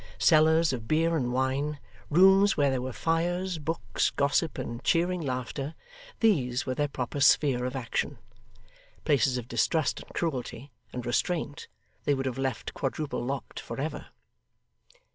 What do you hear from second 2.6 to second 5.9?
there were fires, books, gossip, and cheering laughter